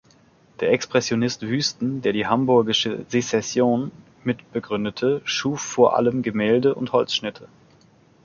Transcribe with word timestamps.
Der 0.61 0.71
Expressionist 0.71 1.43
Wüsten, 1.43 2.01
der 2.01 2.11
die 2.11 2.25
„Hamburgische 2.25 3.05
Sezession“ 3.07 3.91
mitbegründete, 4.23 5.21
schuf 5.25 5.61
vor 5.61 5.95
allem 5.95 6.23
Gemälde 6.23 6.73
und 6.73 6.91
Holzschnitte. 6.91 7.47